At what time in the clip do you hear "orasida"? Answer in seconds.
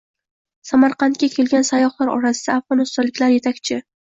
2.15-2.57